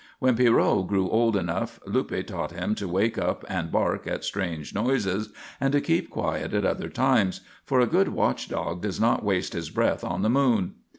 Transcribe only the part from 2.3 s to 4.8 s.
him to wake up and bark at strange